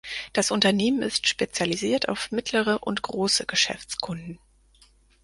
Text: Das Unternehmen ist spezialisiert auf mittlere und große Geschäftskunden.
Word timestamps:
Das 0.33 0.49
Unternehmen 0.49 1.03
ist 1.03 1.27
spezialisiert 1.27 2.09
auf 2.09 2.31
mittlere 2.31 2.79
und 2.81 3.03
große 3.03 3.45
Geschäftskunden. 3.45 4.39